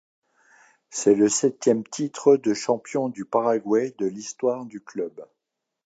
C'est 0.89 1.13
le 1.13 1.29
septième 1.29 1.83
titre 1.85 2.35
de 2.35 2.55
champion 2.55 3.07
du 3.07 3.23
Paraguay 3.23 3.93
de 3.99 4.07
l'histoire 4.07 4.65
du 4.65 4.81
club. 4.83 5.23